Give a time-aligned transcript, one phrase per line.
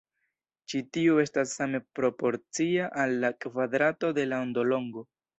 [0.71, 5.05] Ĉi tiu estas same proporcia al la kvadrato de la ondolongo.